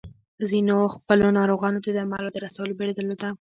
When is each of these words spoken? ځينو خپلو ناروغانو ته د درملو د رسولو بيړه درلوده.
ځينو 0.49 0.77
خپلو 0.95 1.25
ناروغانو 1.39 1.81
ته 1.83 1.89
د 1.91 1.95
درملو 1.97 2.29
د 2.33 2.37
رسولو 2.45 2.77
بيړه 2.77 2.93
درلوده. 2.95 3.29